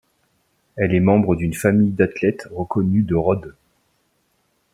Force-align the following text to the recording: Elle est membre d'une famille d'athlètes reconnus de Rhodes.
Elle 0.77 0.95
est 0.95 0.99
membre 0.99 1.35
d'une 1.35 1.53
famille 1.53 1.91
d'athlètes 1.91 2.47
reconnus 2.53 3.05
de 3.05 3.13
Rhodes. 3.13 3.53